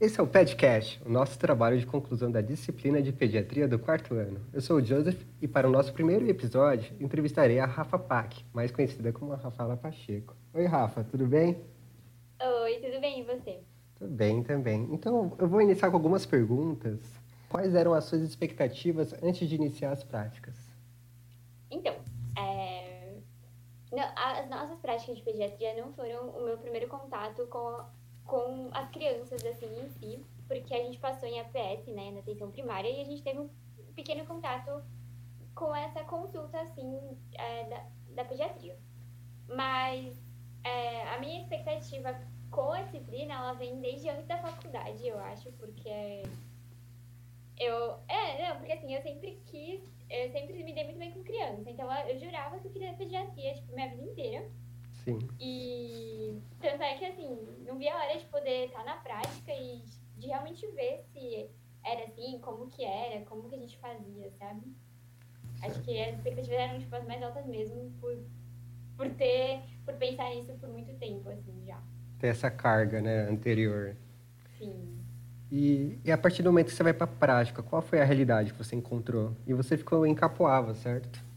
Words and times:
Esse 0.00 0.18
é 0.18 0.22
o 0.22 0.26
PEDCast, 0.26 0.98
o 1.04 1.10
nosso 1.10 1.38
trabalho 1.38 1.78
de 1.78 1.84
conclusão 1.84 2.30
da 2.30 2.40
disciplina 2.40 3.02
de 3.02 3.12
pediatria 3.12 3.68
do 3.68 3.78
quarto 3.78 4.14
ano. 4.14 4.40
Eu 4.50 4.62
sou 4.62 4.78
o 4.78 4.82
Joseph 4.82 5.22
e 5.42 5.46
para 5.46 5.68
o 5.68 5.70
nosso 5.70 5.92
primeiro 5.92 6.26
episódio 6.26 6.96
entrevistarei 6.98 7.58
a 7.58 7.66
Rafa 7.66 7.98
Pac, 7.98 8.42
mais 8.50 8.70
conhecida 8.70 9.12
como 9.12 9.34
a 9.34 9.36
Rafaela 9.36 9.76
Pacheco. 9.76 10.34
Oi, 10.54 10.64
Rafa, 10.64 11.04
tudo 11.04 11.26
bem? 11.26 11.62
Oi, 12.42 12.78
tudo 12.78 12.98
bem 12.98 13.20
e 13.20 13.24
você? 13.24 13.60
Tudo 13.96 14.10
bem 14.14 14.42
também. 14.42 14.88
Então, 14.90 15.36
eu 15.38 15.46
vou 15.46 15.60
iniciar 15.60 15.90
com 15.90 15.96
algumas 15.96 16.24
perguntas. 16.24 16.98
Quais 17.50 17.74
eram 17.74 17.92
as 17.92 18.04
suas 18.04 18.22
expectativas 18.22 19.12
antes 19.22 19.46
de 19.46 19.54
iniciar 19.54 19.90
as 19.90 20.02
práticas? 20.02 20.56
Então, 21.70 21.94
é... 22.38 23.16
não, 23.92 24.10
as 24.16 24.48
nossas 24.48 24.78
práticas 24.78 25.18
de 25.18 25.22
pediatria 25.22 25.74
não 25.74 25.92
foram 25.92 26.30
o 26.30 26.46
meu 26.46 26.56
primeiro 26.56 26.88
contato 26.88 27.46
com 27.48 27.84
com 28.30 28.70
as 28.72 28.88
crianças, 28.90 29.44
assim, 29.44 29.66
em 29.66 29.88
si, 29.88 30.24
porque 30.46 30.72
a 30.72 30.84
gente 30.84 30.98
passou 30.98 31.28
em 31.28 31.40
APS, 31.40 31.88
né, 31.88 32.12
na 32.12 32.20
atenção 32.20 32.48
primária, 32.52 32.88
e 32.88 33.00
a 33.00 33.04
gente 33.04 33.22
teve 33.22 33.40
um 33.40 33.50
pequeno 33.96 34.24
contato 34.24 34.82
com 35.52 35.74
essa 35.74 36.04
consulta, 36.04 36.60
assim, 36.60 37.18
é, 37.34 37.64
da, 37.64 37.86
da 38.14 38.24
pediatria. 38.24 38.78
Mas 39.48 40.16
é, 40.62 41.08
a 41.08 41.18
minha 41.18 41.40
expectativa 41.40 42.16
com 42.52 42.70
a 42.70 42.82
disciplina, 42.82 43.34
ela 43.34 43.52
vem 43.54 43.80
desde 43.80 44.08
antes 44.08 44.26
da 44.26 44.38
faculdade, 44.38 45.04
eu 45.06 45.18
acho, 45.18 45.50
porque 45.52 46.22
eu... 47.58 47.98
É, 48.06 48.48
não, 48.48 48.58
porque 48.58 48.72
assim, 48.72 48.94
eu 48.94 49.02
sempre 49.02 49.42
quis, 49.46 49.82
eu 50.08 50.30
sempre 50.30 50.62
me 50.62 50.72
dei 50.72 50.84
muito 50.84 50.98
bem 50.98 51.12
com 51.12 51.24
criança, 51.24 51.68
então 51.68 51.92
eu, 51.92 52.10
eu 52.10 52.18
jurava 52.20 52.60
que 52.60 52.68
eu 52.68 52.72
queria 52.72 52.94
pediatria, 52.94 53.54
tipo, 53.54 53.74
minha 53.74 53.88
vida 53.88 54.04
inteira. 54.04 54.48
Sim. 55.04 55.18
E 55.40 56.38
tanto 56.60 56.82
é 56.82 56.94
que, 56.96 57.04
assim, 57.04 57.38
não 57.66 57.78
vi 57.78 57.88
a 57.88 57.96
hora 57.96 58.18
de 58.18 58.24
poder 58.26 58.66
estar 58.66 58.84
na 58.84 58.96
prática 58.96 59.52
e 59.52 59.82
de 60.18 60.26
realmente 60.26 60.66
ver 60.72 61.02
se 61.12 61.50
era 61.84 62.04
assim, 62.04 62.38
como 62.40 62.66
que 62.68 62.84
era, 62.84 63.24
como 63.24 63.48
que 63.48 63.54
a 63.54 63.58
gente 63.58 63.78
fazia, 63.78 64.30
sabe? 64.38 64.62
Acho 65.62 65.80
que 65.82 66.02
as 66.02 66.16
expectativas 66.16 66.58
eram, 66.58 66.78
tipo, 66.78 66.94
as 66.94 67.06
mais 67.06 67.22
altas 67.22 67.46
mesmo 67.46 67.90
por, 68.00 68.16
por 68.96 69.08
ter, 69.10 69.62
por 69.84 69.94
pensar 69.94 70.30
nisso 70.34 70.52
por 70.54 70.68
muito 70.68 70.92
tempo, 70.98 71.28
assim, 71.28 71.64
já. 71.66 71.78
Ter 72.18 72.28
essa 72.28 72.50
carga, 72.50 73.00
né, 73.00 73.28
anterior. 73.28 73.96
Sim. 74.58 74.98
E, 75.50 75.98
e 76.04 76.12
a 76.12 76.18
partir 76.18 76.42
do 76.42 76.50
momento 76.50 76.66
que 76.66 76.74
você 76.74 76.82
vai 76.82 76.92
para 76.92 77.04
a 77.04 77.08
prática, 77.08 77.62
qual 77.62 77.82
foi 77.82 78.00
a 78.00 78.04
realidade 78.04 78.52
que 78.52 78.58
você 78.58 78.76
encontrou? 78.76 79.34
E 79.46 79.52
você 79.52 79.76
ficou 79.76 80.06
em 80.06 80.14
Capoava, 80.14 80.74
certo? 80.74 81.29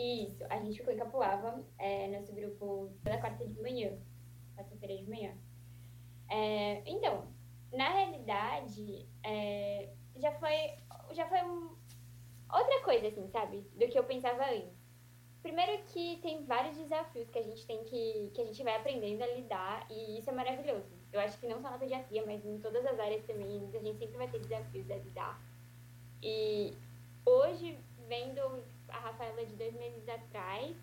Isso, 0.00 0.42
a 0.48 0.58
gente 0.58 0.78
ficou 0.78 0.94
em 0.94 0.96
Capuava, 0.96 1.62
é, 1.78 2.08
nosso 2.08 2.32
grupo 2.32 2.90
toda 3.04 3.18
quarta 3.18 3.46
de 3.46 3.60
manhã, 3.60 3.98
quarta-feira 4.56 4.96
de 4.96 5.06
manhã. 5.10 5.36
É, 6.30 6.82
então, 6.86 7.28
na 7.70 7.90
realidade, 7.90 9.06
é, 9.22 9.90
já 10.16 10.32
foi, 10.38 10.54
já 11.12 11.28
foi 11.28 11.42
um, 11.42 11.76
outra 12.50 12.82
coisa, 12.82 13.08
assim, 13.08 13.28
sabe? 13.28 13.60
Do 13.76 13.88
que 13.88 13.98
eu 13.98 14.04
pensava 14.04 14.42
antes. 14.50 14.80
Primeiro 15.42 15.82
que 15.84 16.18
tem 16.22 16.46
vários 16.46 16.78
desafios 16.78 17.28
que 17.28 17.38
a 17.38 17.42
gente 17.42 17.66
tem 17.66 17.84
que, 17.84 18.30
que 18.34 18.40
a 18.40 18.44
gente 18.46 18.62
vai 18.62 18.76
aprendendo 18.76 19.22
a 19.22 19.26
lidar 19.26 19.86
e 19.90 20.18
isso 20.18 20.30
é 20.30 20.32
maravilhoso. 20.32 20.88
Eu 21.12 21.20
acho 21.20 21.38
que 21.38 21.46
não 21.46 21.60
só 21.60 21.70
na 21.70 21.78
pediatria, 21.78 22.24
mas 22.24 22.44
em 22.44 22.58
todas 22.58 22.86
as 22.86 22.98
áreas 22.98 23.24
também, 23.26 23.68
a 23.74 23.78
gente 23.78 23.98
sempre 23.98 24.16
vai 24.16 24.28
ter 24.28 24.38
desafios 24.40 24.90
a 24.90 24.96
lidar. 24.96 25.40
E 26.22 26.74
hoje, 27.26 27.78
vendo 28.06 28.62
a 28.92 28.98
Rafaela 28.98 29.44
de 29.44 29.54
dois 29.54 29.74
meses 29.74 30.08
atrás, 30.08 30.76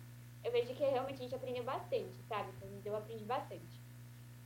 eu 0.44 0.52
vejo 0.52 0.74
que 0.74 0.84
realmente 0.84 1.20
a 1.20 1.22
gente 1.22 1.34
aprendeu 1.34 1.64
bastante, 1.64 2.22
sabe? 2.28 2.50
Eu 2.84 2.96
aprendi 2.96 3.24
bastante. 3.24 3.80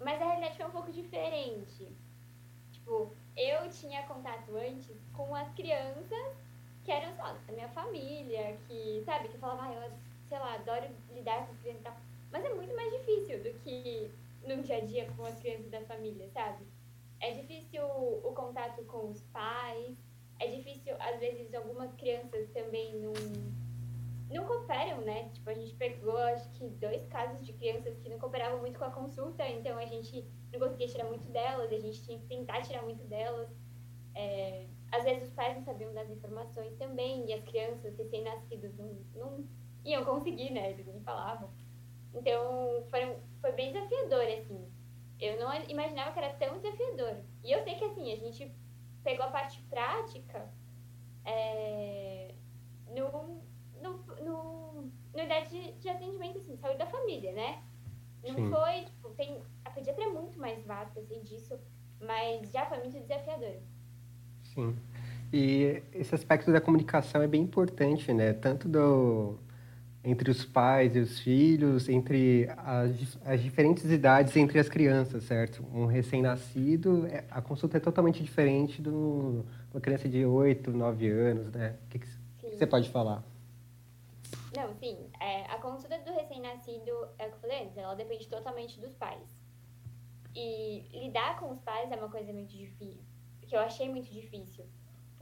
Mas 0.00 0.20
a 0.20 0.24
realidade 0.24 0.56
foi 0.56 0.66
um 0.66 0.70
pouco 0.70 0.90
diferente. 0.90 1.88
Tipo, 2.72 3.12
eu 3.36 3.70
tinha 3.70 4.02
contato 4.06 4.56
antes 4.56 4.96
com 5.12 5.34
as 5.34 5.52
crianças 5.54 6.36
que 6.84 6.90
eram, 6.90 7.16
lá, 7.16 7.32
da 7.46 7.52
minha 7.52 7.68
família, 7.68 8.58
que, 8.66 9.02
sabe, 9.04 9.28
que 9.28 9.38
falava, 9.38 9.62
ah, 9.64 9.74
eu, 9.74 9.92
sei 10.28 10.38
lá, 10.38 10.54
adoro 10.54 10.86
lidar 11.12 11.46
com 11.46 11.54
crianças 11.56 11.80
e 11.80 11.84
tal. 11.84 11.96
Mas 12.30 12.44
é 12.44 12.54
muito 12.54 12.74
mais 12.74 12.90
difícil 12.92 13.42
do 13.42 13.58
que 13.60 14.10
no 14.46 14.62
dia 14.62 14.78
a 14.78 14.80
dia 14.80 15.10
com 15.16 15.24
as 15.24 15.38
crianças 15.38 15.70
da 15.70 15.80
família, 15.82 16.28
sabe? 16.30 16.66
É 17.20 17.30
difícil 17.32 17.84
o 17.84 18.32
contato 18.34 18.84
com 18.86 19.10
os 19.10 19.20
pais, 19.32 19.96
é 20.42 20.46
difícil, 20.48 20.94
às 20.98 21.20
vezes, 21.20 21.54
algumas 21.54 21.92
crianças 21.94 22.48
também 22.50 22.98
não, 23.00 23.12
não 24.28 24.44
cooperam, 24.44 25.00
né? 25.02 25.28
Tipo, 25.32 25.50
a 25.50 25.54
gente 25.54 25.74
pegou, 25.74 26.16
acho 26.16 26.48
que, 26.50 26.66
dois 26.68 27.06
casos 27.06 27.46
de 27.46 27.52
crianças 27.52 27.96
que 27.98 28.08
não 28.08 28.18
cooperavam 28.18 28.58
muito 28.58 28.78
com 28.78 28.84
a 28.84 28.90
consulta, 28.90 29.46
então 29.48 29.78
a 29.78 29.86
gente 29.86 30.26
não 30.52 30.58
conseguia 30.58 30.88
tirar 30.88 31.04
muito 31.04 31.28
delas, 31.28 31.72
a 31.72 31.78
gente 31.78 32.02
tinha 32.02 32.18
que 32.18 32.26
tentar 32.26 32.62
tirar 32.62 32.82
muito 32.82 33.04
delas. 33.04 33.48
É, 34.14 34.66
às 34.90 35.04
vezes 35.04 35.28
os 35.28 35.34
pais 35.34 35.56
não 35.56 35.62
sabiam 35.62 35.94
das 35.94 36.10
informações 36.10 36.74
também, 36.76 37.24
e 37.26 37.32
as 37.32 37.42
crianças 37.44 37.96
recém-nascidas 37.96 38.76
não, 38.76 38.96
não 39.14 39.48
iam 39.84 40.04
conseguir, 40.04 40.50
né? 40.50 40.72
Eles 40.72 40.86
nem 40.86 41.00
falavam. 41.02 41.50
Então, 42.14 42.84
foi, 42.90 43.16
foi 43.40 43.52
bem 43.52 43.72
desafiador, 43.72 44.24
assim. 44.24 44.68
Eu 45.20 45.38
não 45.38 45.54
imaginava 45.68 46.12
que 46.12 46.18
era 46.18 46.34
tão 46.34 46.58
desafiador. 46.58 47.22
E 47.44 47.52
eu 47.52 47.62
sei 47.62 47.76
que, 47.76 47.84
assim, 47.84 48.12
a 48.12 48.16
gente 48.16 48.52
pegou 49.02 49.24
a 49.24 49.30
parte 49.30 49.60
prática 49.70 50.48
é, 51.24 52.34
no, 52.88 53.42
no, 53.82 53.98
no, 54.24 54.90
no 55.14 55.22
idade 55.22 55.50
de, 55.50 55.72
de, 55.72 55.88
atendimento, 55.88 56.38
assim, 56.38 56.56
saúde 56.56 56.78
da 56.78 56.86
família, 56.86 57.32
né? 57.32 57.62
Não 58.22 58.34
Sim. 58.34 58.50
foi, 58.50 58.84
tipo, 58.84 59.10
tem, 59.10 59.40
a 59.64 59.70
pediatria 59.70 60.06
é 60.06 60.08
muito 60.08 60.38
mais 60.38 60.64
vasta, 60.64 60.98
eu 60.98 61.04
sei 61.04 61.20
disso, 61.20 61.58
mas 62.00 62.50
já 62.50 62.66
foi 62.66 62.78
muito 62.78 62.98
desafiador. 63.00 63.56
Sim. 64.54 64.76
E 65.32 65.82
esse 65.94 66.14
aspecto 66.14 66.52
da 66.52 66.60
comunicação 66.60 67.22
é 67.22 67.26
bem 67.26 67.42
importante, 67.42 68.12
né? 68.12 68.34
Tanto 68.34 68.68
do, 68.68 69.38
entre 70.04 70.30
os 70.30 70.44
pais 70.44 70.96
e 70.96 70.98
os 70.98 71.20
filhos, 71.20 71.88
entre 71.88 72.48
as, 72.58 73.18
as 73.24 73.40
diferentes 73.40 73.84
idades 73.84 74.36
entre 74.36 74.58
as 74.58 74.68
crianças, 74.68 75.22
certo? 75.24 75.64
Um 75.72 75.86
recém-nascido, 75.86 77.06
é, 77.06 77.24
a 77.30 77.40
consulta 77.40 77.76
é 77.76 77.80
totalmente 77.80 78.22
diferente 78.22 78.82
de 78.82 78.88
uma 78.88 79.80
criança 79.80 80.08
de 80.08 80.24
8, 80.24 80.72
9 80.72 81.08
anos, 81.08 81.52
né? 81.52 81.76
O 81.84 81.88
que, 81.88 82.00
que 82.00 82.08
você 82.56 82.66
pode 82.66 82.90
falar? 82.90 83.22
Não, 84.56 84.74
sim. 84.74 84.98
É, 85.20 85.44
a 85.44 85.58
consulta 85.58 85.98
do 86.00 86.12
recém-nascido, 86.12 86.90
é 87.18 87.26
o 87.26 87.30
que 87.30 87.36
eu 87.36 87.40
falei 87.40 87.64
antes, 87.64 87.76
ela 87.76 87.94
depende 87.94 88.28
totalmente 88.28 88.80
dos 88.80 88.94
pais. 88.94 89.40
E 90.34 90.84
lidar 90.92 91.38
com 91.38 91.50
os 91.50 91.60
pais 91.60 91.90
é 91.92 91.96
uma 91.96 92.08
coisa 92.08 92.32
muito 92.32 92.50
difícil, 92.50 93.04
que 93.42 93.54
eu 93.54 93.60
achei 93.60 93.88
muito 93.88 94.10
difícil 94.10 94.64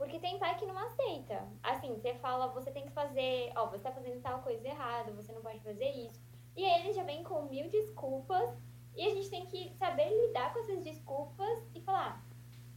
porque 0.01 0.17
tem 0.17 0.39
pai 0.39 0.57
que 0.57 0.65
não 0.65 0.75
aceita. 0.79 1.47
Assim, 1.61 1.93
você 1.93 2.15
fala, 2.15 2.47
você 2.47 2.71
tem 2.71 2.83
que 2.83 2.91
fazer, 2.91 3.51
ó, 3.55 3.67
você 3.67 3.83
tá 3.83 3.91
fazendo 3.91 4.19
tal 4.19 4.41
coisa 4.41 4.67
errada, 4.67 5.11
você 5.11 5.31
não 5.31 5.43
pode 5.43 5.59
fazer 5.59 5.91
isso. 5.91 6.19
E 6.57 6.65
aí 6.65 6.81
eles 6.81 6.95
já 6.95 7.03
vêm 7.03 7.23
com 7.23 7.43
mil 7.43 7.69
desculpas 7.69 8.49
e 8.95 9.05
a 9.05 9.09
gente 9.11 9.29
tem 9.29 9.45
que 9.45 9.71
saber 9.75 10.09
lidar 10.09 10.51
com 10.53 10.59
essas 10.61 10.83
desculpas 10.83 11.69
e 11.75 11.81
falar, 11.81 12.25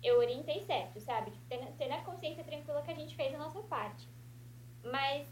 eu 0.03 0.19
orientei 0.19 0.61
certo, 0.61 1.01
sabe? 1.01 1.31
Tipo, 1.31 1.47
ter, 1.47 1.89
na 1.89 2.05
consciência 2.05 2.45
tranquila 2.45 2.83
que 2.83 2.91
a 2.91 2.95
gente 2.95 3.17
fez 3.17 3.35
a 3.35 3.39
nossa 3.39 3.63
parte. 3.63 4.07
Mas 4.83 5.27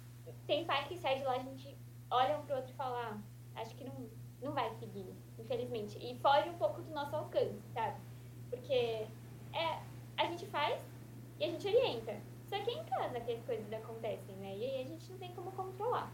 tem 0.46 0.64
pai 0.64 0.88
que 0.88 0.96
sai 0.96 1.18
de 1.18 1.24
lá, 1.24 1.32
a 1.32 1.40
gente 1.40 1.76
olha 2.10 2.38
um 2.38 2.46
pro 2.46 2.56
outro 2.56 2.72
e 2.72 2.74
fala, 2.74 3.20
ah, 3.54 3.60
acho 3.60 3.76
que 3.76 3.84
não, 3.84 4.08
não 4.40 4.52
vai 4.52 4.70
seguir, 4.76 5.14
infelizmente. 5.38 5.98
E 5.98 6.18
foge 6.20 6.48
um 6.48 6.56
pouco 6.56 6.80
do 6.80 6.90
nosso 6.90 7.14
alcance, 7.14 7.60
sabe? 7.74 8.00
Porque 8.48 8.72
é, 9.52 9.82
a 10.16 10.24
gente 10.24 10.46
faz 10.46 10.91
e 11.38 11.44
a 11.44 11.48
gente 11.48 11.66
orienta. 11.66 12.16
Só 12.48 12.58
que 12.62 12.70
é 12.70 12.74
em 12.74 12.84
casa 12.84 13.20
que 13.20 13.32
as 13.32 13.42
coisas 13.44 13.72
acontecem, 13.72 14.34
né? 14.36 14.54
E 14.56 14.64
aí 14.64 14.82
a 14.82 14.84
gente 14.84 15.10
não 15.10 15.18
tem 15.18 15.32
como 15.32 15.50
controlar. 15.52 16.12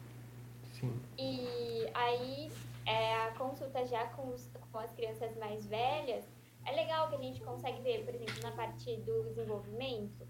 Sim. 0.73 0.97
E 1.19 1.89
aí, 1.93 2.51
é, 2.87 3.15
a 3.25 3.33
consulta 3.33 3.85
já 3.87 4.07
com, 4.09 4.29
os, 4.29 4.49
com 4.71 4.79
as 4.79 4.93
crianças 4.93 5.37
mais 5.37 5.67
velhas, 5.67 6.25
é 6.65 6.73
legal 6.73 7.09
que 7.09 7.17
a 7.17 7.19
gente 7.19 7.41
consegue 7.41 7.81
ver, 7.83 8.05
por 8.05 8.15
exemplo, 8.15 8.41
na 8.43 8.53
parte 8.53 8.97
do 8.99 9.25
desenvolvimento, 9.25 10.27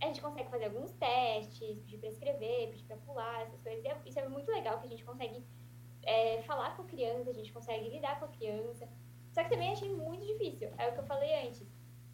a 0.00 0.06
gente 0.06 0.22
consegue 0.22 0.48
fazer 0.48 0.64
alguns 0.66 0.92
testes, 0.92 1.78
pedir 1.80 1.98
para 1.98 2.08
escrever, 2.08 2.70
pedir 2.70 2.84
para 2.84 2.96
pular, 2.96 3.42
essas 3.42 3.62
coisas. 3.62 3.84
É, 3.84 3.98
isso 4.06 4.18
é 4.18 4.28
muito 4.28 4.50
legal 4.50 4.78
que 4.78 4.86
a 4.86 4.90
gente 4.90 5.04
consegue 5.04 5.44
é, 6.04 6.40
falar 6.42 6.74
com 6.74 6.82
a 6.82 6.86
criança, 6.86 7.28
a 7.28 7.34
gente 7.34 7.52
consegue 7.52 7.90
lidar 7.90 8.18
com 8.18 8.24
a 8.24 8.28
criança. 8.28 8.88
Só 9.30 9.44
que 9.44 9.50
também 9.50 9.72
achei 9.72 9.90
muito 9.90 10.24
difícil, 10.24 10.70
é 10.78 10.88
o 10.88 10.92
que 10.92 11.00
eu 11.00 11.04
falei 11.04 11.46
antes 11.46 11.66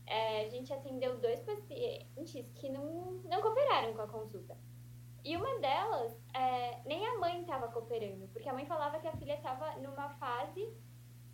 é, 0.06 0.46
a 0.46 0.48
gente 0.48 0.72
atendeu 0.72 1.18
dois 1.18 1.40
pacientes 1.40 2.50
que 2.54 2.68
não, 2.68 3.20
não 3.24 3.42
cooperaram 3.42 3.94
com 3.94 4.02
a 4.02 4.08
consulta. 4.08 4.56
E 5.24 5.36
uma 5.36 5.58
delas, 5.58 6.16
é, 6.32 6.80
nem 6.84 7.04
a 7.04 7.18
mãe 7.18 7.40
estava 7.40 7.68
cooperando, 7.68 8.28
porque 8.28 8.48
a 8.48 8.52
mãe 8.52 8.64
falava 8.64 9.00
que 9.00 9.08
a 9.08 9.16
filha 9.16 9.34
estava 9.34 9.74
numa 9.76 10.08
fase 10.10 10.72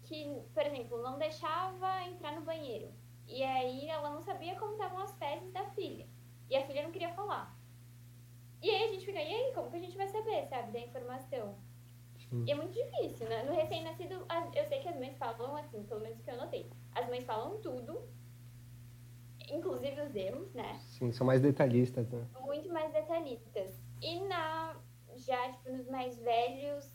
que, 0.05 0.43
por 0.55 0.65
exemplo, 0.65 1.03
não 1.03 1.19
deixava 1.19 2.03
entrar 2.05 2.33
no 2.33 2.43
banheiro. 2.43 2.91
E 3.27 3.43
aí 3.43 3.89
ela 3.89 4.11
não 4.11 4.23
sabia 4.23 4.59
como 4.59 4.73
estavam 4.73 4.99
as 4.99 5.17
fezes 5.19 5.53
da 5.53 5.65
filha. 5.71 6.09
E 6.49 6.57
a 6.57 6.67
filha 6.67 6.83
não 6.83 6.91
queria 6.91 7.13
falar. 7.15 7.55
E 8.63 8.71
aí 8.71 8.85
a 8.85 8.89
gente 8.89 9.05
fica, 9.05 9.21
e 9.21 9.35
aí, 9.35 9.53
como 9.55 9.71
que 9.71 9.77
a 9.77 9.81
gente 9.81 9.97
vai 9.97 10.09
saber, 10.09 10.47
sabe, 10.47 10.73
da 10.73 10.79
informação? 10.79 11.59
Sim. 12.17 12.45
E 12.47 12.51
é 12.51 12.55
muito 12.55 12.73
difícil, 12.73 13.29
né? 13.29 13.43
No 13.43 13.53
recém-nascido, 13.53 14.27
eu 14.55 14.65
sei 14.67 14.81
que 14.81 14.89
as 14.89 14.97
mães 14.97 15.17
falam 15.19 15.57
assim, 15.57 15.83
pelo 15.85 16.01
menos 16.01 16.21
que 16.23 16.31
eu 16.31 16.37
notei. 16.37 16.71
As 16.95 17.07
mães 17.09 17.25
falam 17.25 17.61
tudo, 17.61 18.09
inclusive 19.51 20.01
os 20.01 20.15
erros, 20.15 20.53
né? 20.53 20.81
Sim, 20.85 21.13
são 21.13 21.27
mais 21.27 21.41
detalhistas, 21.41 22.09
né? 22.09 22.27
Muito 22.41 22.69
mais 22.73 22.93
detalhistas. 22.93 23.81
E 24.01 24.21
na 24.21 24.77
já, 25.17 25.53
tipo, 25.53 25.71
nos 25.71 25.89
mais 25.89 26.19
velhos, 26.19 26.91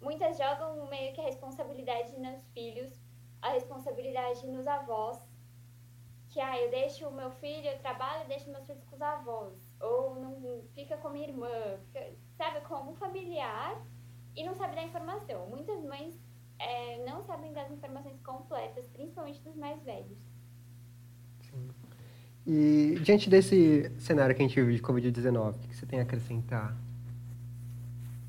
muitas 0.00 0.38
jogam 0.38 0.86
meio 0.88 1.12
que 1.14 1.20
a 1.20 1.24
responsabilidade 1.24 2.16
nos 2.18 2.42
filhos, 2.52 3.00
a 3.42 3.50
responsabilidade 3.50 4.46
nos 4.46 4.66
avós. 4.66 5.18
Que, 6.30 6.40
ah, 6.40 6.60
eu 6.60 6.70
deixo 6.70 7.08
o 7.08 7.12
meu 7.12 7.30
filho, 7.30 7.66
eu 7.66 7.78
trabalho 7.78 8.24
e 8.24 8.28
deixo 8.28 8.50
meus 8.50 8.66
filhos 8.66 8.84
com 8.84 8.94
os 8.94 9.02
avós. 9.02 9.54
Ou 9.80 10.14
não 10.16 10.62
fica 10.74 10.96
com 10.98 11.08
minha 11.08 11.28
irmã, 11.28 11.48
fica, 11.86 12.12
sabe, 12.36 12.60
como 12.62 12.94
familiar 12.94 13.82
e 14.36 14.44
não 14.44 14.54
sabe 14.54 14.76
da 14.76 14.82
informação. 14.82 15.48
Muitas 15.48 15.82
mães 15.84 16.20
é, 16.58 17.04
não 17.04 17.22
sabem 17.22 17.52
das 17.52 17.70
informações 17.70 18.20
completas, 18.20 18.86
principalmente 18.88 19.40
dos 19.40 19.56
mais 19.56 19.82
velhos. 19.82 20.18
E 22.50 22.98
diante 23.00 23.28
desse 23.28 23.90
cenário 24.00 24.34
que 24.34 24.40
a 24.40 24.48
gente 24.48 24.58
vive 24.58 24.76
de 24.76 24.82
Covid-19, 24.82 25.54
o 25.54 25.68
que 25.68 25.76
você 25.76 25.84
tem 25.84 26.00
a 26.00 26.02
acrescentar? 26.02 26.74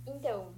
Então, 0.06 0.54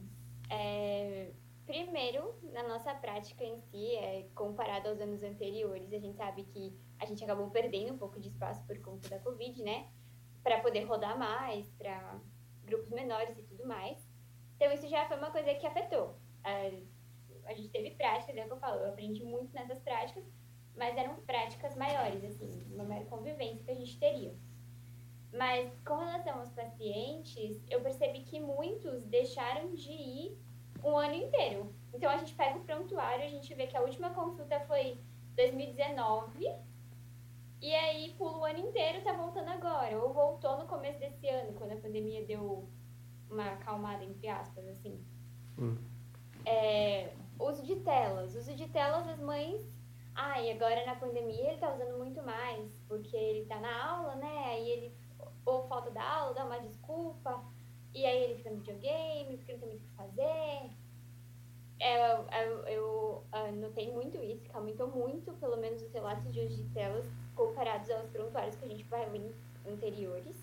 é, 0.50 1.30
primeiro, 1.68 2.34
na 2.52 2.68
nossa 2.68 2.92
prática 2.96 3.44
em 3.44 3.62
si, 3.70 3.96
é, 3.98 4.26
comparado 4.34 4.90
aos 4.90 5.00
anos 5.00 5.22
anteriores, 5.22 5.94
a 5.94 6.00
gente 6.00 6.18
sabe 6.18 6.42
que 6.46 6.76
a 6.98 7.06
gente 7.06 7.24
acabou 7.24 7.52
perdendo 7.52 7.94
um 7.94 7.98
pouco 8.00 8.20
de 8.20 8.30
espaço 8.30 8.66
por 8.66 8.80
conta 8.80 9.08
da 9.10 9.20
Covid, 9.20 9.62
né? 9.62 9.86
Para 10.42 10.60
poder 10.60 10.86
rodar 10.86 11.16
mais, 11.16 11.64
para 11.78 12.20
grupos 12.66 12.90
menores 12.90 13.38
e 13.38 13.44
tudo 13.44 13.68
mais. 13.68 13.96
Então, 14.56 14.74
isso 14.74 14.88
já 14.88 15.08
foi 15.08 15.18
uma 15.18 15.30
coisa 15.30 15.54
que 15.54 15.68
afetou. 15.68 16.16
A, 16.44 16.72
a 17.46 17.54
gente 17.54 17.70
teve 17.70 17.92
práticas, 17.92 18.36
é 18.36 18.44
o 18.44 18.48
que 18.48 18.54
eu 18.54 18.60
falo, 18.60 18.80
eu 18.80 18.90
aprendi 18.90 19.24
muito 19.24 19.54
nessas 19.54 19.78
práticas, 19.78 20.24
mas 20.76 20.96
eram 20.98 21.16
práticas 21.22 21.76
maiores, 21.76 22.24
assim, 22.24 22.50
uma 22.74 22.84
maior 22.84 23.06
convivência 23.06 23.64
que 23.64 23.72
a 23.72 23.76
gente 23.76 23.98
teria. 24.00 24.36
Mas 25.34 25.72
com 25.86 25.96
relação 25.96 26.40
aos 26.40 26.50
pacientes, 26.50 27.64
eu 27.70 27.82
percebi 27.82 28.22
que 28.22 28.40
muitos 28.40 29.04
deixaram 29.06 29.74
de 29.74 29.92
ir 29.92 30.38
um 30.84 30.98
ano 30.98 31.16
inteiro. 31.16 31.74
Então 31.94 32.10
a 32.10 32.18
gente 32.18 32.34
pega 32.36 32.58
o 32.58 32.64
prontuário, 32.64 33.24
a 33.24 33.30
gente 33.30 33.54
vê 33.54 33.68
que 33.68 33.78
a 33.78 33.82
última 33.82 34.10
consulta 34.10 34.60
foi 34.62 35.00
2019, 35.36 36.50
e 37.62 37.76
aí 37.76 38.16
pula 38.18 38.40
o 38.40 38.46
ano 38.46 38.58
inteiro, 38.58 39.04
tá 39.04 39.14
voltando 39.14 39.50
agora. 39.50 39.98
Ou 40.00 40.12
voltou 40.12 40.58
no 40.58 40.66
começo 40.66 41.00
desse 41.00 41.28
ano, 41.30 41.54
quando 41.54 41.74
a 41.74 41.78
pandemia 41.78 42.26
deu 42.26 42.68
uma 43.30 43.52
acalmada, 43.52 44.04
entre 44.04 44.28
aspas, 44.28 44.68
assim. 44.68 45.00
Hum. 45.60 45.78
É, 46.44 47.14
uso 47.40 47.64
de 47.64 47.76
telas. 47.78 48.36
Uso 48.36 48.56
de 48.56 48.68
telas, 48.68 49.08
as 49.08 49.20
mães. 49.20 49.62
Ah, 50.16 50.42
e 50.42 50.52
agora 50.52 50.86
na 50.86 50.96
pandemia 50.96 51.52
ele 51.52 51.58
tá 51.60 51.74
usando 51.74 51.98
muito 51.98 52.22
mais, 52.22 52.72
porque 52.88 53.16
ele 53.16 53.46
tá 53.46 53.60
na 53.60 53.84
aula, 53.84 54.16
né? 54.16 54.44
Aí 54.46 54.70
ele 54.70 54.94
ou 55.46 55.68
falta 55.68 55.90
da 55.92 56.04
aula, 56.04 56.34
dá 56.34 56.46
uma 56.46 56.60
desculpa, 56.60 57.44
e 57.94 58.06
aí 58.06 58.24
ele 58.24 58.36
fica 58.36 58.50
no 58.52 58.58
videogame, 58.58 59.38
porque 59.38 59.54
não 59.54 59.60
tem 59.60 59.70
muito 59.70 59.84
o 59.84 59.88
que 59.88 59.96
fazer. 59.96 60.72
É, 61.80 62.14
eu, 62.14 62.28
eu, 62.30 62.68
eu 62.68 63.24
uh, 63.34 63.52
notei 63.56 63.92
muito 63.92 64.18
isso, 64.18 64.44
que 64.44 64.56
aumentou 64.56 64.88
muito, 64.88 65.34
pelo 65.34 65.58
menos, 65.58 65.82
os 65.82 65.92
relatos 65.92 66.32
de 66.32 66.40
uso 66.40 66.64
de 66.64 66.70
telas 66.70 67.06
comparados 67.36 67.90
aos 67.90 68.10
prontuários 68.10 68.56
que 68.56 68.66
a 68.66 68.68
gente 68.68 68.84
vai 68.84 69.10
ver 69.10 69.36
anteriores. 69.68 70.36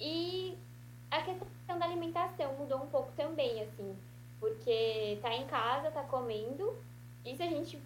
E 0.00 0.56
a 1.10 1.22
questão 1.22 1.78
da 1.78 1.84
alimentação 1.84 2.54
mudou 2.54 2.82
um 2.82 2.88
pouco 2.88 3.12
também, 3.12 3.62
assim, 3.62 3.96
porque 4.40 5.18
tá 5.20 5.34
em 5.34 5.46
casa, 5.46 5.90
tá 5.90 6.02
comendo, 6.04 6.76
isso 7.24 7.42
a 7.42 7.46
gente 7.46 7.78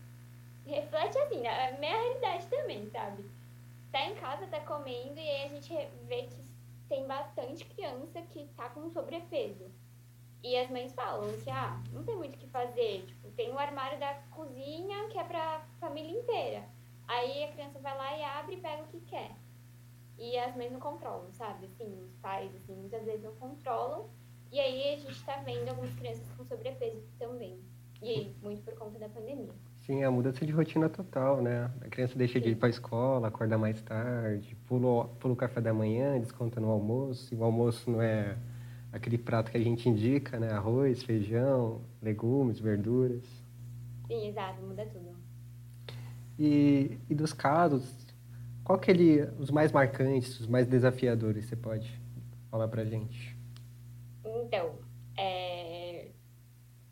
reflete, 0.71 1.19
assim, 1.19 1.47
a 1.47 1.73
minha 1.79 1.97
realidade 1.97 2.47
também, 2.47 2.89
sabe? 2.91 3.25
tá 3.91 4.05
em 4.07 4.15
casa, 4.15 4.47
tá 4.47 4.61
comendo, 4.61 5.19
e 5.19 5.29
aí 5.29 5.45
a 5.45 5.49
gente 5.49 5.73
vê 6.07 6.23
que 6.23 6.37
tem 6.89 7.07
bastante 7.07 7.65
criança 7.65 8.23
que 8.23 8.47
tá 8.57 8.69
com 8.71 8.91
sobrepeso. 8.91 9.71
E 10.43 10.57
as 10.57 10.71
mães 10.71 10.93
falam 10.95 11.31
que, 11.39 11.51
ah, 11.51 11.79
não 11.93 12.03
tem 12.03 12.17
muito 12.17 12.37
o 12.37 12.39
que 12.39 12.47
fazer. 12.47 13.05
Tipo, 13.07 13.31
tem 13.33 13.53
o 13.53 13.59
armário 13.59 13.99
da 13.99 14.15
cozinha 14.31 15.09
que 15.09 15.19
é 15.19 15.25
pra 15.25 15.67
família 15.79 16.19
inteira. 16.19 16.65
Aí 17.07 17.45
a 17.45 17.53
criança 17.53 17.79
vai 17.81 17.97
lá 17.97 18.17
e 18.17 18.23
abre 18.23 18.55
e 18.55 18.61
pega 18.61 18.83
o 18.83 18.87
que 18.87 19.01
quer. 19.01 19.33
E 20.19 20.39
as 20.39 20.57
mães 20.57 20.73
não 20.73 20.81
controlam, 20.81 21.31
sabe? 21.33 21.67
Assim, 21.67 22.03
os 22.03 22.15
pais, 22.17 22.55
assim, 22.57 22.75
muitas 22.75 23.05
vezes 23.05 23.23
não 23.23 23.35
controlam. 23.35 24.09
E 24.51 24.59
aí 24.59 24.95
a 24.95 24.99
gente 24.99 25.23
tá 25.25 25.37
vendo 25.37 25.69
algumas 25.69 25.95
crianças 25.95 26.27
com 26.37 26.45
sobrepeso 26.45 27.07
também. 27.19 27.63
E 28.01 28.11
aí, 28.11 28.37
muito 28.41 28.63
por 28.63 28.75
conta 28.77 28.99
da 28.99 29.09
pandemia. 29.09 29.53
Sim, 29.87 30.05
a 30.05 30.11
mudança 30.11 30.45
de 30.45 30.53
rotina 30.53 30.89
total, 30.89 31.41
né? 31.43 31.71
A 31.81 31.89
criança 31.89 32.17
deixa 32.17 32.39
Sim. 32.39 32.45
de 32.45 32.51
ir 32.51 32.57
para 32.57 32.69
a 32.69 32.71
escola, 32.71 33.29
acorda 33.29 33.57
mais 33.57 33.81
tarde, 33.83 34.55
pula, 34.67 35.09
pula 35.19 35.35
o 35.35 35.37
café 35.37 35.61
da 35.61 35.73
manhã, 35.73 36.19
desconta 36.21 36.61
no 36.61 36.71
almoço. 36.71 37.35
E 37.35 37.37
o 37.37 37.43
almoço 37.43 37.91
não 37.91 38.01
é 38.01 38.37
aquele 38.93 39.19
prato 39.19 39.51
que 39.51 39.57
a 39.57 39.61
gente 39.61 39.89
indica, 39.89 40.39
né? 40.39 40.53
Arroz, 40.53 41.03
feijão, 41.03 41.81
legumes, 42.03 42.61
verduras. 42.61 43.25
Sim, 44.07 44.29
exato, 44.29 44.61
muda 44.63 44.85
tudo. 44.87 45.17
E, 46.39 46.99
e 47.09 47.15
dos 47.15 47.33
casos, 47.33 47.85
qual 48.65 48.79
que 48.79 48.91
é 48.91 48.95
ele, 48.95 49.23
os 49.39 49.51
mais 49.51 49.73
marcantes, 49.73 50.39
os 50.41 50.47
mais 50.47 50.67
desafiadores, 50.67 51.47
você 51.47 51.57
pode 51.57 52.01
falar 52.51 52.69
pra 52.69 52.85
gente? 52.85 53.37
Então, 54.25 54.75
é, 55.17 56.09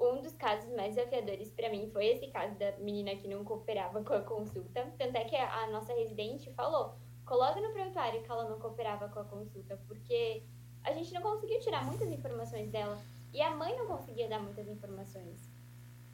um 0.00 0.20
dos 0.22 0.34
casos 0.34 0.70
mais 0.74 0.97
desafiadores 1.08 1.50
para 1.50 1.70
mim 1.70 1.90
foi 1.92 2.06
esse 2.06 2.26
caso 2.28 2.54
da 2.54 2.72
menina 2.78 3.14
que 3.16 3.26
não 3.26 3.44
cooperava 3.44 4.02
com 4.02 4.14
a 4.14 4.20
consulta. 4.20 4.86
Tanto 4.98 5.16
é 5.16 5.24
que 5.24 5.36
a, 5.36 5.66
nossa 5.68 5.92
residente 5.94 6.50
falou: 6.52 6.94
coloca 7.24 7.60
no 7.60 7.72
prontuário 7.72 8.22
que 8.22 8.30
ela 8.30 8.48
não 8.48 8.58
cooperava 8.58 9.08
com 9.08 9.20
a 9.20 9.24
consulta, 9.24 9.78
porque 9.88 10.42
a 10.84 10.92
gente 10.92 11.12
não 11.12 11.22
conseguiu 11.22 11.58
tirar 11.60 11.84
muitas 11.84 12.10
informações 12.10 12.70
dela 12.70 12.98
e 13.32 13.42
a 13.42 13.50
mãe 13.50 13.76
não 13.76 13.86
conseguia 13.86 14.28
dar 14.28 14.40
muitas 14.40 14.68
informações. 14.68 15.50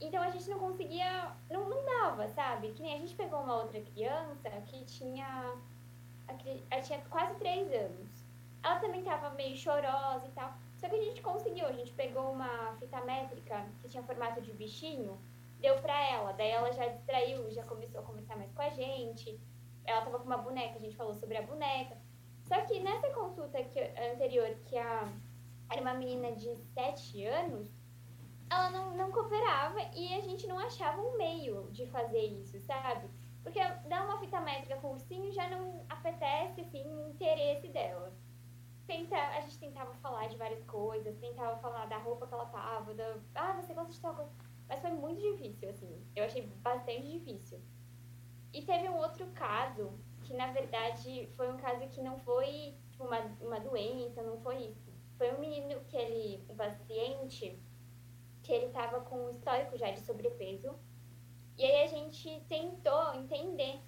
Então 0.00 0.22
a 0.22 0.30
gente 0.30 0.48
não 0.50 0.58
conseguia, 0.58 1.32
não, 1.50 1.68
não 1.68 1.84
dava, 1.84 2.28
sabe? 2.28 2.72
Que 2.72 2.82
nem 2.82 2.94
a 2.94 2.98
gente 2.98 3.14
pegou 3.14 3.40
uma 3.40 3.62
outra 3.62 3.80
criança 3.80 4.50
que 4.66 4.84
tinha, 4.84 5.54
ela 6.70 6.82
tinha 6.82 7.00
quase 7.10 7.34
três 7.36 7.72
anos. 7.72 8.24
Ela 8.62 8.80
também 8.80 9.04
tava 9.04 9.30
meio 9.30 9.56
chorosa 9.56 10.26
e 10.26 10.30
tal. 10.30 10.52
Só 10.84 10.90
que 10.90 10.96
a 10.96 11.02
gente 11.02 11.22
conseguiu, 11.22 11.64
a 11.64 11.72
gente 11.72 11.94
pegou 11.94 12.30
uma 12.30 12.76
fita 12.78 13.00
métrica 13.06 13.66
que 13.80 13.88
tinha 13.88 14.02
formato 14.02 14.42
de 14.42 14.52
bichinho, 14.52 15.18
deu 15.58 15.80
pra 15.80 15.98
ela, 16.10 16.32
daí 16.32 16.50
ela 16.50 16.70
já 16.72 16.86
distraiu, 16.88 17.50
já 17.50 17.64
começou 17.64 18.02
a 18.02 18.04
conversar 18.04 18.36
mais 18.36 18.52
com 18.52 18.60
a 18.60 18.68
gente. 18.68 19.40
Ela 19.86 20.02
tava 20.02 20.18
com 20.18 20.26
uma 20.26 20.36
boneca, 20.36 20.76
a 20.76 20.78
gente 20.78 20.94
falou 20.94 21.14
sobre 21.14 21.38
a 21.38 21.42
boneca. 21.42 21.96
Só 22.42 22.60
que 22.66 22.80
nessa 22.80 23.08
consulta 23.14 23.64
que, 23.64 23.80
anterior, 24.12 24.54
que 24.66 24.76
a, 24.76 25.10
era 25.70 25.80
uma 25.80 25.94
menina 25.94 26.32
de 26.32 26.54
7 26.54 27.24
anos, 27.24 27.66
ela 28.50 28.68
não, 28.68 28.94
não 28.94 29.10
cooperava 29.10 29.80
e 29.94 30.12
a 30.12 30.20
gente 30.20 30.46
não 30.46 30.58
achava 30.58 31.00
um 31.00 31.16
meio 31.16 31.66
de 31.72 31.86
fazer 31.86 32.26
isso, 32.26 32.60
sabe? 32.60 33.08
Porque 33.42 33.58
dar 33.88 34.04
uma 34.04 34.18
fita 34.18 34.38
métrica 34.38 34.76
com 34.82 34.88
o 34.88 34.92
ursinho 34.92 35.32
já 35.32 35.48
não 35.48 35.82
apetece, 35.88 36.60
assim, 36.60 36.86
o 36.86 37.08
interesse 37.08 37.68
dela 37.68 38.13
tenta, 38.86 39.16
a 39.16 39.40
gente 39.40 39.58
tentava 39.58 39.94
falar 39.94 40.28
de 40.28 40.36
várias 40.36 40.62
coisas, 40.64 41.16
tentava 41.18 41.56
falar 41.58 41.86
da 41.86 41.98
roupa 41.98 42.26
que 42.26 42.34
ela 42.34 42.46
tava, 42.46 42.94
da, 42.94 43.18
ah, 43.34 43.52
você 43.52 43.74
gosta 43.74 43.92
de 43.92 44.00
tal 44.00 44.14
coisa. 44.14 44.30
Mas 44.68 44.80
foi 44.80 44.90
muito 44.90 45.20
difícil, 45.20 45.68
assim. 45.68 46.06
Eu 46.16 46.24
achei 46.24 46.46
bastante 46.62 47.10
difícil. 47.10 47.60
E 48.52 48.62
teve 48.62 48.88
um 48.88 48.96
outro 48.96 49.26
caso, 49.34 49.92
que 50.22 50.34
na 50.34 50.52
verdade 50.52 51.28
foi 51.36 51.52
um 51.52 51.56
caso 51.56 51.88
que 51.88 52.00
não 52.00 52.18
foi 52.18 52.74
tipo, 52.90 53.04
uma, 53.04 53.20
uma 53.40 53.60
doença, 53.60 54.22
não 54.22 54.40
foi 54.40 54.66
isso. 54.66 54.92
Foi 55.18 55.32
um 55.34 55.40
menino 55.40 55.80
que 55.84 55.96
ele, 55.96 56.44
um 56.48 56.56
paciente, 56.56 57.60
que 58.42 58.52
ele 58.52 58.70
tava 58.70 59.00
com 59.00 59.26
um 59.26 59.30
histórico 59.30 59.76
já 59.76 59.90
de 59.90 60.00
sobrepeso. 60.00 60.74
E 61.56 61.64
aí 61.64 61.82
a 61.84 61.86
gente 61.86 62.40
tentou 62.48 63.14
entender 63.14 63.80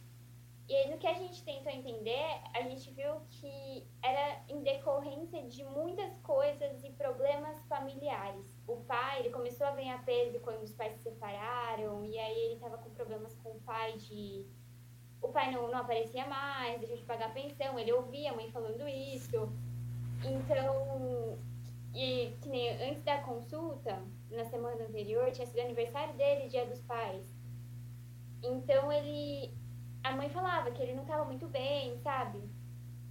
e 0.68 0.74
aí, 0.74 0.90
no 0.90 0.98
que 0.98 1.06
a 1.06 1.14
gente 1.14 1.44
tentou 1.44 1.70
entender, 1.70 2.40
a 2.52 2.62
gente 2.62 2.90
viu 2.90 3.20
que 3.30 3.86
era 4.02 4.42
em 4.48 4.62
decorrência 4.62 5.40
de 5.44 5.62
muitas 5.62 6.18
coisas 6.20 6.82
e 6.82 6.90
problemas 6.90 7.56
familiares. 7.68 8.58
O 8.66 8.78
pai, 8.78 9.20
ele 9.20 9.30
começou 9.30 9.64
a 9.64 9.70
ganhar 9.70 10.04
peso 10.04 10.40
quando 10.40 10.64
os 10.64 10.72
pais 10.72 10.92
se 10.94 11.04
separaram, 11.04 12.04
e 12.04 12.18
aí 12.18 12.38
ele 12.46 12.54
estava 12.54 12.78
com 12.78 12.90
problemas 12.90 13.32
com 13.36 13.50
o 13.50 13.60
pai 13.60 13.96
de... 13.96 14.44
O 15.22 15.28
pai 15.28 15.52
não, 15.52 15.68
não 15.68 15.78
aparecia 15.78 16.26
mais, 16.26 16.80
deixou 16.80 16.96
de 16.96 17.04
pagar 17.04 17.32
pensão, 17.32 17.78
ele 17.78 17.92
ouvia 17.92 18.32
a 18.32 18.34
mãe 18.34 18.50
falando 18.50 18.88
isso. 18.88 19.48
Então, 20.24 21.38
e 21.94 22.36
que 22.42 22.48
nem 22.48 22.70
antes 22.90 23.04
da 23.04 23.22
consulta, 23.22 24.02
na 24.30 24.44
semana 24.44 24.82
anterior, 24.82 25.30
tinha 25.30 25.46
sido 25.46 25.60
aniversário 25.60 26.12
dele, 26.14 26.48
dia 26.48 26.66
dos 26.66 26.80
pais. 26.82 27.24
Então, 28.42 28.90
ele 28.90 29.54
a 30.06 30.12
mãe 30.12 30.28
falava 30.28 30.70
que 30.70 30.80
ele 30.80 30.94
não 30.94 31.02
estava 31.02 31.24
muito 31.24 31.48
bem, 31.48 31.98
sabe? 31.98 32.40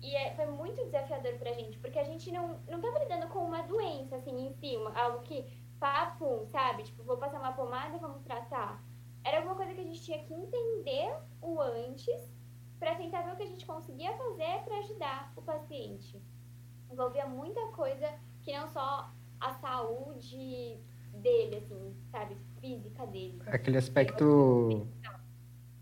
E 0.01 0.15
é, 0.15 0.33
foi 0.35 0.45
muito 0.45 0.83
desafiador 0.85 1.33
pra 1.37 1.51
gente, 1.53 1.77
porque 1.79 1.99
a 1.99 2.03
gente 2.03 2.31
não, 2.31 2.59
não 2.69 2.79
tava 2.79 2.99
lidando 2.99 3.27
com 3.27 3.39
uma 3.39 3.63
doença, 3.63 4.15
assim, 4.15 4.47
em 4.47 4.53
si, 4.53 4.75
algo 4.95 5.21
que, 5.23 5.45
papo, 5.79 6.45
sabe? 6.51 6.83
Tipo, 6.83 7.03
vou 7.03 7.17
passar 7.17 7.39
uma 7.39 7.51
pomada 7.51 7.97
vamos 7.97 8.21
tratar. 8.23 8.81
Era 9.23 9.37
alguma 9.37 9.55
coisa 9.55 9.73
que 9.73 9.81
a 9.81 9.83
gente 9.83 10.01
tinha 10.01 10.23
que 10.23 10.33
entender 10.33 11.17
o 11.41 11.59
antes 11.59 12.33
para 12.79 12.95
tentar 12.95 13.23
ver 13.23 13.33
o 13.33 13.35
que 13.35 13.43
a 13.43 13.47
gente 13.47 13.65
conseguia 13.65 14.13
fazer 14.15 14.63
para 14.63 14.77
ajudar 14.77 15.33
o 15.35 15.41
paciente. 15.41 16.21
Envolvia 16.89 17.25
muita 17.25 17.59
coisa 17.67 18.07
que 18.41 18.55
não 18.55 18.69
só 18.69 19.11
a 19.39 19.53
saúde 19.55 20.79
dele, 21.13 21.57
assim, 21.57 21.95
sabe, 22.11 22.37
física 22.61 23.05
dele. 23.07 23.41
Aquele 23.47 23.77
aspecto. 23.77 24.87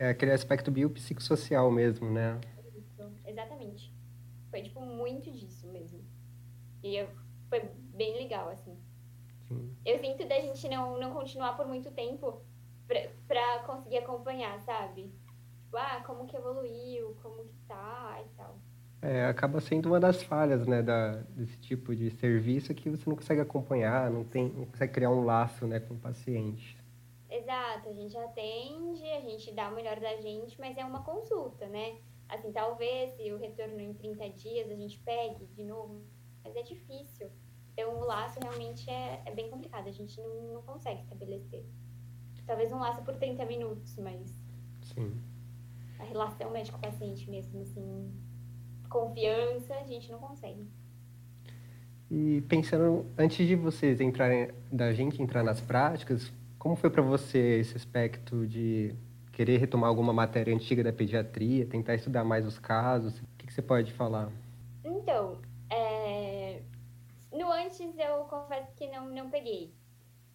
É 0.04 0.10
aquele 0.10 0.34
aspecto 0.34 0.70
biopsicossocial 0.70 1.72
mesmo, 1.72 2.12
né? 2.12 2.38
Isso, 2.76 3.10
exatamente. 3.26 3.90
Foi, 4.52 4.62
tipo, 4.62 4.82
muito 4.82 5.32
disso 5.32 5.66
mesmo. 5.68 6.04
E 6.84 6.98
eu, 6.98 7.08
foi 7.50 7.62
bem 7.96 8.18
legal, 8.18 8.50
assim. 8.50 8.78
Sim. 9.48 9.74
Eu 9.86 9.98
sinto 10.00 10.28
da 10.28 10.42
gente 10.42 10.68
não, 10.68 11.00
não 11.00 11.14
continuar 11.14 11.56
por 11.56 11.66
muito 11.66 11.90
tempo 11.92 12.42
pra, 12.86 13.00
pra 13.26 13.60
conseguir 13.60 14.00
acompanhar, 14.00 14.60
sabe? 14.60 15.04
Tipo, 15.62 15.78
ah, 15.78 16.04
como 16.06 16.28
que 16.28 16.36
evoluiu, 16.36 17.16
como 17.24 17.46
que 17.46 17.56
tá 17.66 18.22
e 18.26 18.36
tal. 18.36 18.60
É, 19.02 19.28
acaba 19.28 19.62
sendo 19.62 19.86
uma 19.86 20.02
das 20.02 20.22
falhas, 20.22 20.68
né, 20.68 20.82
da, 20.82 21.14
desse 21.30 21.58
tipo 21.60 21.96
de 21.96 22.12
serviço 22.12 22.74
que 22.74 22.90
você 22.90 23.10
não 23.10 23.16
consegue 23.16 23.40
acompanhar, 23.40 24.12
não, 24.12 24.26
tem, 24.26 24.50
não 24.50 24.66
consegue 24.66 24.92
criar 24.92 25.12
um 25.12 25.24
laço, 25.24 25.66
né, 25.66 25.80
com 25.80 25.94
o 25.94 25.98
paciente. 25.98 26.83
Exato, 27.54 27.90
a 27.90 27.94
gente 27.94 28.18
atende, 28.18 29.04
a 29.12 29.22
gente 29.22 29.52
dá 29.52 29.70
o 29.70 29.76
melhor 29.76 30.00
da 30.00 30.20
gente, 30.20 30.60
mas 30.60 30.76
é 30.76 30.84
uma 30.84 31.04
consulta, 31.04 31.68
né? 31.68 31.98
Assim, 32.28 32.52
talvez 32.52 33.16
se 33.16 33.32
o 33.32 33.38
retorno 33.38 33.80
em 33.80 33.94
30 33.94 34.30
dias 34.32 34.72
a 34.72 34.76
gente 34.76 34.98
pegue 35.02 35.46
de 35.46 35.64
novo, 35.64 36.02
mas 36.44 36.56
é 36.56 36.64
difícil. 36.64 37.30
Então, 37.74 38.02
o 38.02 38.06
laço 38.06 38.40
realmente 38.42 38.90
é, 38.90 39.22
é 39.26 39.32
bem 39.32 39.52
complicado, 39.52 39.88
a 39.88 39.92
gente 39.92 40.20
não, 40.20 40.54
não 40.54 40.62
consegue 40.64 41.02
estabelecer. 41.02 41.64
Talvez 42.48 42.72
um 42.72 42.80
laço 42.80 43.04
por 43.04 43.16
30 43.18 43.46
minutos, 43.46 43.96
mas 43.98 44.32
Sim. 44.82 45.22
a 46.00 46.06
relação 46.06 46.50
médico-paciente 46.50 47.30
mesmo, 47.30 47.62
assim, 47.62 48.12
confiança, 48.90 49.76
a 49.76 49.84
gente 49.84 50.12
não 50.12 50.18
consegue. 50.18 50.68
E 52.10 52.42
pensando, 52.50 53.06
antes 53.16 53.48
de 53.48 53.56
vocês 53.56 54.02
entrarem, 54.02 54.50
da 54.72 54.92
gente 54.92 55.22
entrar 55.22 55.44
nas 55.44 55.62
práticas, 55.62 56.34
como 56.64 56.78
foi 56.78 56.90
para 56.90 57.02
você 57.02 57.60
esse 57.60 57.76
aspecto 57.76 58.48
de 58.48 58.96
querer 59.34 59.58
retomar 59.58 59.90
alguma 59.90 60.14
matéria 60.14 60.56
antiga 60.56 60.82
da 60.82 60.94
pediatria, 60.94 61.66
tentar 61.66 61.94
estudar 61.96 62.24
mais 62.24 62.48
os 62.48 62.58
casos? 62.58 63.20
O 63.20 63.26
que, 63.38 63.48
que 63.48 63.54
você 63.54 63.62
pode 63.62 63.92
falar? 63.92 64.32
Então, 64.82 65.42
é, 65.70 66.62
no 67.34 67.52
antes 67.52 67.82
eu 67.82 68.24
confesso 68.30 68.74
que 68.78 68.88
não, 68.88 69.10
não 69.10 69.30
peguei. 69.30 69.74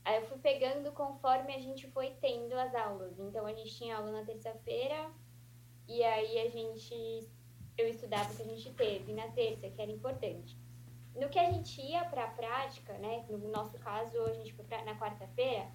Aí 0.05 0.17
eu 0.17 0.27
fui 0.29 0.37
pegando 0.37 0.93
conforme 0.93 1.55
a 1.55 1.59
gente 1.61 1.91
foi 1.93 2.11
tendo 2.21 2.53
as 2.57 2.75
aulas. 2.75 3.19
Então 3.19 3.47
a 3.47 3.53
gente 3.55 3.75
tinha 3.75 3.97
aula 3.97 4.13
na 4.13 4.23
terça-feira 4.23 5.11
e 5.89 6.05
aí 6.05 6.41
a 6.41 6.51
gente 6.51 7.27
eu 7.79 7.89
estudava 7.89 8.31
o 8.31 8.37
que 8.37 8.43
a 8.43 8.45
gente 8.45 8.71
teve 8.75 9.15
na 9.15 9.29
terça, 9.29 9.71
que 9.71 9.81
era 9.81 9.91
importante. 9.91 10.59
No 11.17 11.31
que 11.31 11.39
a 11.39 11.51
gente 11.51 11.81
ia 11.81 12.05
para 12.05 12.25
a 12.25 12.29
prática, 12.29 12.93
né? 12.99 13.25
No 13.31 13.49
nosso 13.49 13.79
caso, 13.79 14.21
a 14.25 14.35
gente 14.35 14.53
foi 14.53 14.67
pra, 14.67 14.85
na 14.85 14.95
quarta-feira. 14.95 15.67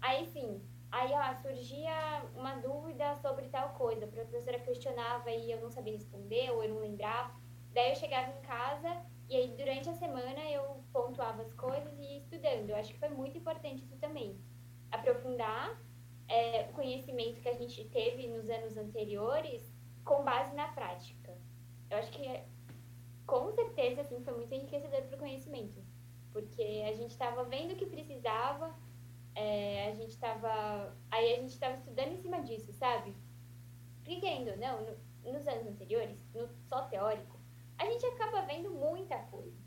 Aí 0.00 0.26
sim, 0.26 0.62
aí 0.90 1.10
ó, 1.12 1.34
surgia 1.42 2.24
uma 2.34 2.56
dúvida 2.56 3.14
sobre 3.16 3.48
tal 3.48 3.70
coisa. 3.74 4.04
A 4.04 4.08
professora 4.08 4.58
questionava 4.58 5.30
e 5.30 5.50
eu 5.50 5.60
não 5.60 5.70
sabia 5.70 5.94
responder 5.94 6.50
ou 6.50 6.62
eu 6.62 6.74
não 6.74 6.80
lembrava. 6.80 7.38
Daí 7.72 7.90
eu 7.90 7.96
chegava 7.96 8.30
em 8.30 8.42
casa 8.42 9.04
e 9.28 9.36
aí 9.36 9.54
durante 9.56 9.88
a 9.88 9.94
semana 9.94 10.40
eu 10.50 10.82
pontuava 10.92 11.42
as 11.42 11.52
coisas 11.54 11.98
e 11.98 12.02
ia 12.02 12.18
estudando. 12.18 12.70
Eu 12.70 12.76
acho 12.76 12.92
que 12.92 12.98
foi 12.98 13.10
muito 13.10 13.38
importante 13.38 13.84
isso 13.84 13.96
também. 13.98 14.40
Aprofundar 14.90 15.80
é, 16.28 16.62
o 16.70 16.72
conhecimento 16.72 17.40
que 17.40 17.48
a 17.48 17.54
gente 17.54 17.84
teve 17.86 18.26
nos 18.28 18.48
anos 18.48 18.76
anteriores 18.76 19.72
com 20.04 20.24
base 20.24 20.54
na 20.54 20.68
prática. 20.68 21.36
Eu 21.90 21.98
acho 21.98 22.10
que 22.12 22.24
com 23.26 23.50
certeza 23.52 24.00
assim 24.00 24.22
foi 24.24 24.34
muito 24.34 24.52
enriquecedor 24.52 25.02
para 25.02 25.16
o 25.16 25.18
conhecimento, 25.18 25.80
porque 26.32 26.84
a 26.88 26.92
gente 26.92 27.10
estava 27.10 27.44
vendo 27.44 27.72
o 27.72 27.76
que 27.76 27.86
precisava, 27.86 28.74
é, 29.34 29.88
a 29.88 29.94
gente 29.94 30.10
estava 30.10 30.96
aí 31.10 31.34
a 31.34 31.36
gente 31.36 31.52
estava 31.52 31.76
estudando 31.76 32.12
em 32.12 32.16
cima 32.22 32.42
disso, 32.42 32.72
sabe? 32.72 33.14
Porque 34.04 34.38
não, 34.56 34.82
no, 34.82 35.32
nos 35.32 35.46
anos 35.46 35.66
anteriores, 35.66 36.24
no 36.34 36.48
só 36.68 36.82
teórico, 36.88 37.38
a 37.78 37.84
gente 37.84 38.04
acaba 38.06 38.42
vendo 38.42 38.70
muita 38.70 39.16
coisa. 39.24 39.58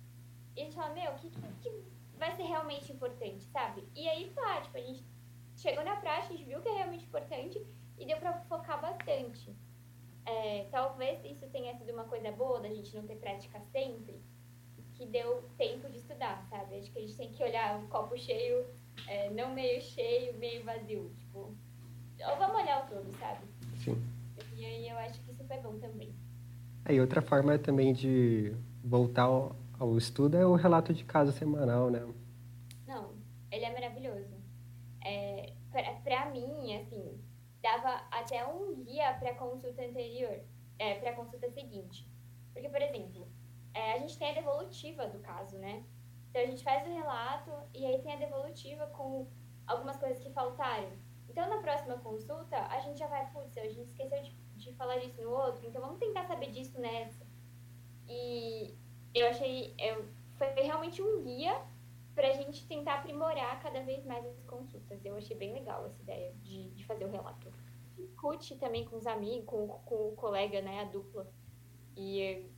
E 0.56 0.62
a 0.62 0.64
gente 0.66 0.76
fala, 0.76 0.94
meu, 0.94 1.12
o 1.12 1.16
que, 1.16 1.30
que, 1.30 1.42
que 1.62 1.84
vai 2.18 2.36
ser 2.36 2.44
realmente 2.44 2.92
importante, 2.92 3.44
sabe? 3.46 3.88
E 3.96 4.08
aí 4.08 4.32
tá, 4.32 4.62
tipo, 4.62 4.78
a 4.78 4.82
gente 4.82 5.04
chegou 5.56 5.84
na 5.84 5.96
prática, 5.96 6.34
a 6.34 6.38
gente 6.38 6.48
viu 6.48 6.62
que 6.62 6.70
é 6.70 6.74
realmente 6.74 7.06
importante 7.06 7.66
e 7.98 8.06
deu 8.06 8.18
para 8.18 8.42
focar 8.42 8.82
bastante. 8.82 9.56
É, 10.26 10.68
talvez 10.72 11.24
isso 11.26 11.50
tenha 11.50 11.76
sido 11.76 11.92
uma 11.92 12.06
coisa 12.06 12.32
boa 12.32 12.60
da 12.60 12.70
gente 12.70 12.96
não 12.96 13.06
ter 13.06 13.18
prática 13.18 13.60
sempre, 13.72 14.22
que 14.94 15.06
deu 15.06 15.50
tempo 15.58 15.90
de 15.90 15.98
estudar, 15.98 16.46
sabe? 16.50 16.78
Acho 16.78 16.92
que 16.92 17.00
a 17.00 17.02
gente 17.02 17.18
tem 17.18 17.32
que 17.32 17.44
olhar 17.44 17.84
o 17.84 17.88
copo 17.88 18.18
cheio, 18.18 18.66
é, 19.08 19.30
não 19.30 19.54
meio 19.54 19.82
cheio, 19.82 20.38
meio 20.38 20.64
vazio. 20.64 21.12
Tipo, 21.18 21.40
ou 21.40 22.38
vamos 22.38 22.56
olhar 22.56 22.86
o 22.86 22.90
todo, 22.90 23.12
sabe? 23.20 23.46
Sim. 23.84 24.02
E 24.56 24.66
aí 24.66 24.90
eu 24.90 24.98
acho 24.98 25.20
que 25.22 25.32
isso 25.32 25.44
foi 25.46 25.58
bom 25.58 25.78
também. 25.80 26.14
Aí 26.86 27.00
outra 27.00 27.22
forma 27.22 27.58
também 27.58 27.94
de 27.94 28.54
voltar 28.84 29.24
ao, 29.24 29.56
ao 29.80 29.98
estudo 29.98 30.38
é 30.38 30.46
o 30.46 30.56
relato 30.56 30.94
de 30.94 31.04
caso 31.04 31.32
semanal, 31.32 31.90
né? 31.90 32.06
Não, 32.88 33.14
ele 33.52 33.66
é 33.66 33.74
maravilhoso. 33.74 34.34
É, 35.04 35.54
pra, 35.72 35.94
pra 35.96 36.32
mim, 36.32 36.76
assim, 36.76 37.20
dava 37.62 38.06
até 38.12 38.46
um 38.46 38.76
guia 38.84 39.14
para 39.14 39.32
a 39.32 39.36
consulta 39.36 39.82
anterior, 39.84 40.40
é, 40.80 40.96
para 40.96 41.12
a 41.12 41.16
consulta 41.16 41.50
seguinte. 41.52 42.08
Porque, 42.54 42.70
por 42.70 42.82
exemplo, 42.82 43.28
é, 43.74 43.94
a 43.94 44.00
gente 44.00 44.18
tem 44.18 44.30
a 44.30 44.34
devolutiva 44.34 45.08
do 45.08 45.20
caso, 45.20 45.58
né? 45.58 45.84
Então 46.34 46.42
a 46.42 46.48
gente 46.48 46.64
faz 46.64 46.84
o 46.88 46.92
relato 46.92 47.52
e 47.76 47.86
aí 47.86 48.02
tem 48.02 48.12
a 48.12 48.16
devolutiva 48.16 48.88
com 48.88 49.28
algumas 49.68 49.98
coisas 49.98 50.18
que 50.18 50.32
faltaram. 50.32 50.92
Então 51.30 51.48
na 51.48 51.62
próxima 51.62 52.00
consulta 52.00 52.58
a 52.58 52.80
gente 52.80 52.98
já 52.98 53.06
vai, 53.06 53.32
putz, 53.32 53.56
a 53.56 53.70
gente 53.70 53.90
esqueceu 53.90 54.20
de, 54.20 54.32
de 54.56 54.74
falar 54.74 54.98
disso 54.98 55.22
no 55.22 55.30
outro, 55.30 55.64
então 55.68 55.80
vamos 55.80 56.00
tentar 56.00 56.26
saber 56.26 56.50
disso 56.50 56.82
nessa. 56.82 57.24
E 58.10 58.76
eu 59.14 59.28
achei, 59.28 59.76
eu, 59.78 60.08
foi 60.36 60.48
realmente 60.56 61.04
um 61.04 61.22
guia 61.22 61.56
para 62.16 62.30
a 62.30 62.34
gente 62.34 62.68
tentar 62.68 62.96
aprimorar 62.96 63.62
cada 63.62 63.84
vez 63.84 64.04
mais 64.04 64.26
as 64.26 64.44
consultas. 64.46 65.06
Eu 65.06 65.16
achei 65.16 65.38
bem 65.38 65.54
legal 65.54 65.86
essa 65.86 66.02
ideia 66.02 66.34
de, 66.42 66.72
de 66.72 66.84
fazer 66.86 67.06
o 67.06 67.12
relato. 67.12 67.54
Discute 67.96 68.56
também 68.56 68.86
com 68.86 68.96
os 68.96 69.06
amigos, 69.06 69.46
com, 69.46 69.68
com 69.68 70.10
o 70.10 70.16
colega, 70.16 70.64
né, 70.64 70.82
a 70.82 70.86
dupla. 70.86 71.32
E 71.96 72.50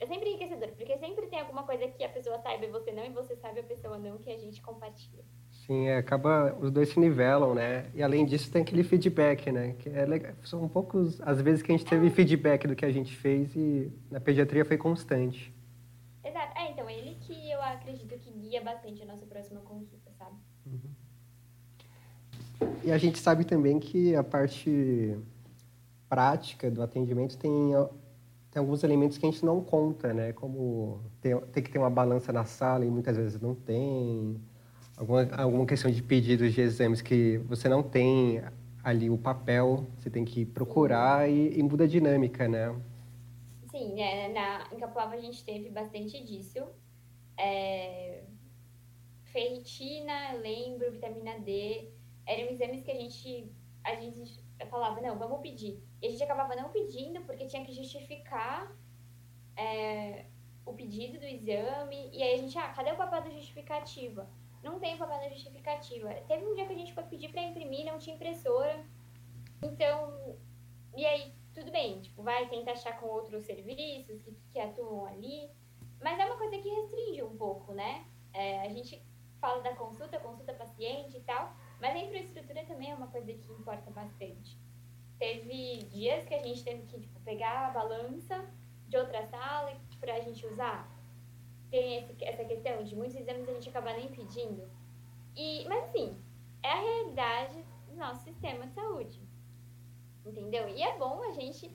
é 0.00 0.06
sempre 0.06 0.28
enriquecedor, 0.30 0.68
porque 0.76 0.98
sempre 0.98 1.26
tem 1.26 1.40
alguma 1.40 1.62
coisa 1.62 1.86
que 1.88 2.04
a 2.04 2.08
pessoa 2.08 2.38
saiba 2.38 2.66
e 2.66 2.70
você 2.70 2.92
não, 2.92 3.04
e 3.04 3.10
você 3.10 3.36
sabe 3.36 3.60
a 3.60 3.64
pessoa 3.64 3.98
não, 3.98 4.18
que 4.18 4.30
a 4.30 4.38
gente 4.38 4.60
compartilha. 4.60 5.24
Sim, 5.50 5.86
é, 5.86 5.96
acaba, 5.96 6.54
os 6.60 6.70
dois 6.70 6.90
se 6.90 7.00
nivelam, 7.00 7.54
né? 7.54 7.90
E 7.94 8.02
além 8.02 8.26
disso 8.26 8.50
tem 8.50 8.62
aquele 8.62 8.82
feedback, 8.82 9.50
né? 9.50 9.74
Que 9.78 9.88
é 9.88 10.04
legal. 10.04 10.34
São 10.42 10.68
poucos, 10.68 11.20
às 11.22 11.40
vezes, 11.40 11.62
que 11.62 11.72
a 11.72 11.76
gente 11.76 11.88
teve 11.88 12.10
feedback 12.10 12.66
do 12.66 12.76
que 12.76 12.84
a 12.84 12.90
gente 12.90 13.14
fez 13.16 13.54
e 13.56 13.90
na 14.10 14.20
pediatria 14.20 14.64
foi 14.64 14.76
constante. 14.76 15.54
Exato. 16.22 16.58
É, 16.58 16.70
então, 16.70 16.90
ele 16.90 17.14
que 17.20 17.50
eu 17.50 17.62
acredito 17.62 18.18
que 18.18 18.30
guia 18.30 18.62
bastante 18.62 19.02
a 19.02 19.06
nossa 19.06 19.24
próxima 19.24 19.60
consulta, 19.60 20.10
sabe? 20.18 20.36
Uhum. 20.66 20.90
E 22.82 22.92
a 22.92 22.98
gente 22.98 23.18
sabe 23.18 23.44
também 23.44 23.78
que 23.78 24.14
a 24.14 24.22
parte 24.22 25.16
prática 26.08 26.70
do 26.70 26.82
atendimento 26.82 27.38
tem, 27.38 27.72
tem 28.54 28.60
alguns 28.60 28.84
elementos 28.84 29.18
que 29.18 29.26
a 29.26 29.30
gente 29.30 29.44
não 29.44 29.60
conta, 29.60 30.14
né? 30.14 30.32
Como 30.32 31.00
tem, 31.20 31.36
tem 31.46 31.60
que 31.60 31.72
ter 31.72 31.78
uma 31.80 31.90
balança 31.90 32.32
na 32.32 32.44
sala 32.44 32.84
e 32.84 32.88
muitas 32.88 33.16
vezes 33.16 33.40
não 33.40 33.52
tem. 33.52 34.40
Alguma, 34.96 35.28
alguma 35.34 35.66
questão 35.66 35.90
de 35.90 36.00
pedidos 36.00 36.54
de 36.54 36.60
exames 36.60 37.02
que 37.02 37.38
você 37.48 37.68
não 37.68 37.82
tem 37.82 38.40
ali 38.84 39.10
o 39.10 39.18
papel, 39.18 39.84
você 39.98 40.08
tem 40.08 40.24
que 40.24 40.46
procurar 40.46 41.28
e, 41.28 41.58
e 41.58 41.62
muda 41.64 41.82
a 41.82 41.86
dinâmica, 41.88 42.46
né? 42.46 42.72
Sim, 43.72 44.00
é, 44.00 44.32
na, 44.32 44.68
em 44.72 44.78
Capuava 44.78 45.14
a 45.14 45.20
gente 45.20 45.44
teve 45.44 45.68
bastante 45.70 46.24
disso. 46.24 46.60
É, 47.36 48.22
ferritina, 49.24 50.34
lembro, 50.40 50.92
vitamina 50.92 51.40
D, 51.40 51.88
eram 52.24 52.52
exames 52.52 52.84
que 52.84 52.90
a 52.92 52.94
gente, 52.94 53.52
a 53.82 53.96
gente 53.96 54.44
falava, 54.70 55.00
não, 55.00 55.18
vamos 55.18 55.40
pedir. 55.40 55.82
E 56.04 56.06
a 56.06 56.10
gente 56.10 56.22
acabava 56.22 56.54
não 56.54 56.68
pedindo 56.68 57.22
porque 57.22 57.46
tinha 57.46 57.64
que 57.64 57.72
justificar 57.72 58.70
é, 59.56 60.26
o 60.66 60.74
pedido 60.74 61.18
do 61.18 61.24
exame. 61.24 62.10
E 62.12 62.22
aí 62.22 62.34
a 62.34 62.36
gente, 62.36 62.58
ah, 62.58 62.68
cadê 62.74 62.92
o 62.92 62.96
papel 62.96 63.22
da 63.22 63.30
justificativa? 63.30 64.28
Não 64.62 64.78
tem 64.78 64.96
o 64.96 64.98
papel 64.98 65.18
da 65.18 65.30
justificativa. 65.30 66.12
Teve 66.28 66.44
um 66.44 66.54
dia 66.54 66.66
que 66.66 66.74
a 66.74 66.76
gente 66.76 66.92
foi 66.92 67.04
pedir 67.04 67.30
para 67.30 67.40
imprimir, 67.40 67.86
não 67.86 67.98
tinha 67.98 68.16
impressora. 68.16 68.84
Então, 69.62 70.36
e 70.94 71.06
aí, 71.06 71.32
tudo 71.54 71.72
bem, 71.72 72.02
tipo, 72.02 72.22
vai 72.22 72.50
tentar 72.50 72.72
achar 72.72 73.00
com 73.00 73.06
outros 73.06 73.46
serviços 73.46 74.20
que, 74.20 74.36
que 74.52 74.60
atuam 74.60 75.06
ali. 75.06 75.50
Mas 76.02 76.18
é 76.18 76.26
uma 76.26 76.36
coisa 76.36 76.58
que 76.58 76.68
restringe 76.68 77.22
um 77.22 77.34
pouco, 77.34 77.72
né? 77.72 78.04
É, 78.34 78.60
a 78.60 78.68
gente 78.68 79.02
fala 79.40 79.62
da 79.62 79.74
consulta, 79.74 80.20
consulta 80.20 80.52
paciente 80.52 81.16
e 81.16 81.20
tal, 81.20 81.56
mas 81.80 81.96
a 81.96 81.98
infraestrutura 81.98 82.62
também 82.66 82.90
é 82.90 82.94
uma 82.94 83.06
coisa 83.06 83.32
que 83.32 83.50
importa 83.50 83.90
bastante. 83.90 84.62
Teve 85.18 85.84
dias 85.84 86.24
que 86.26 86.34
a 86.34 86.42
gente 86.42 86.62
teve 86.64 86.82
que 86.86 87.00
tipo, 87.00 87.20
pegar 87.20 87.68
a 87.68 87.70
balança 87.70 88.44
de 88.88 88.96
outra 88.96 89.26
sala 89.26 89.76
para 90.00 90.14
a 90.14 90.20
gente 90.20 90.46
usar. 90.46 90.88
Tem 91.70 91.98
esse, 91.98 92.24
essa 92.24 92.44
questão 92.44 92.84
de 92.84 92.94
muitos 92.94 93.16
exames 93.16 93.48
a 93.48 93.54
gente 93.54 93.68
acaba 93.68 93.92
nem 93.92 94.08
pedindo. 94.08 94.68
E, 95.36 95.66
mas 95.68 95.84
assim, 95.84 96.22
é 96.62 96.70
a 96.70 96.80
realidade 96.80 97.64
do 97.88 97.96
nosso 97.96 98.22
sistema 98.24 98.66
de 98.66 98.74
saúde. 98.74 99.20
Entendeu? 100.24 100.68
E 100.68 100.82
é 100.82 100.96
bom 100.96 101.22
a 101.22 101.32
gente 101.32 101.66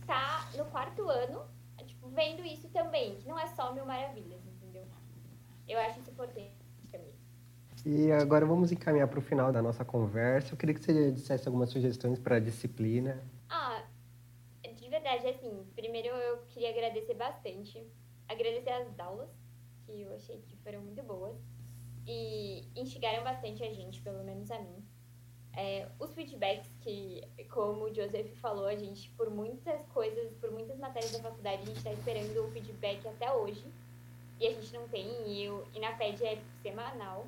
estar 0.00 0.50
tá 0.50 0.56
no 0.56 0.64
quarto 0.70 1.08
ano, 1.08 1.44
tipo, 1.86 2.08
vendo 2.08 2.44
isso 2.44 2.68
também, 2.70 3.16
que 3.16 3.28
não 3.28 3.38
é 3.38 3.46
só 3.48 3.72
mil 3.72 3.84
maravilhas, 3.84 4.40
entendeu? 4.46 4.86
Eu 5.66 5.78
acho 5.80 6.00
isso 6.00 6.10
importante. 6.10 6.57
E 7.84 8.10
agora 8.12 8.44
vamos 8.44 8.72
encaminhar 8.72 9.08
para 9.08 9.18
o 9.18 9.22
final 9.22 9.52
da 9.52 9.62
nossa 9.62 9.84
conversa. 9.84 10.52
Eu 10.52 10.58
queria 10.58 10.74
que 10.74 10.84
você 10.84 11.12
dissesse 11.12 11.46
algumas 11.46 11.70
sugestões 11.70 12.18
para 12.18 12.36
a 12.36 12.40
disciplina. 12.40 13.22
Ah, 13.48 13.82
de 14.74 14.88
verdade, 14.88 15.26
assim, 15.28 15.64
primeiro 15.74 16.08
eu 16.08 16.38
queria 16.48 16.70
agradecer 16.70 17.14
bastante. 17.14 17.86
Agradecer 18.28 18.70
as 18.70 18.98
aulas, 18.98 19.30
que 19.84 20.02
eu 20.02 20.12
achei 20.14 20.38
que 20.42 20.56
foram 20.58 20.80
muito 20.80 21.02
boas. 21.02 21.36
E 22.06 22.66
instigaram 22.74 23.22
bastante 23.22 23.62
a 23.62 23.72
gente, 23.72 24.00
pelo 24.00 24.24
menos 24.24 24.50
a 24.50 24.58
mim. 24.58 24.84
É, 25.56 25.88
os 25.98 26.14
feedbacks 26.14 26.70
que, 26.80 27.22
como 27.50 27.86
o 27.86 27.94
Joseph 27.94 28.32
falou, 28.40 28.66
a 28.66 28.76
gente, 28.76 29.10
por 29.10 29.30
muitas 29.30 29.84
coisas, 29.88 30.32
por 30.36 30.50
muitas 30.50 30.78
matérias 30.78 31.12
da 31.12 31.20
faculdade, 31.20 31.62
a 31.62 31.66
gente 31.66 31.78
está 31.78 31.92
esperando 31.92 32.44
o 32.44 32.50
feedback 32.50 33.06
até 33.06 33.32
hoje. 33.32 33.64
E 34.40 34.46
a 34.46 34.52
gente 34.52 34.72
não 34.72 34.86
tem, 34.88 35.06
e, 35.26 35.44
eu, 35.44 35.66
e 35.74 35.80
na 35.80 35.92
PED 35.92 36.24
é 36.24 36.38
semanal 36.62 37.26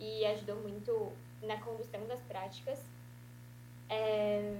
e 0.00 0.24
ajudou 0.26 0.56
muito 0.56 1.12
na 1.42 1.60
condução 1.60 2.04
das 2.06 2.20
práticas. 2.22 2.82
É... 3.88 4.58